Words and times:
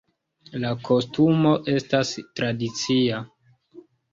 La 0.63 0.71
kostumo 0.87 1.51
estas 1.75 2.15
tradicia. 2.41 3.21